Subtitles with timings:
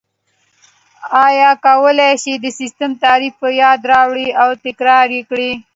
[1.25, 5.51] ایا کولای شئ د سیسټم تعریف په یاد راوړئ او تکرار یې کړئ؟